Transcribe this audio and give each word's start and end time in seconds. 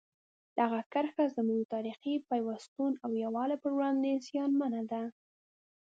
دغه 0.59 0.79
کرښه 0.93 1.25
زموږ 1.35 1.59
د 1.63 1.67
تاریخي 1.75 2.13
پیوستون 2.29 2.91
او 3.03 3.11
یووالي 3.23 3.57
په 3.63 3.69
وړاندې 3.75 4.21
زیانمنه 4.27 4.81
ده. 4.91 5.03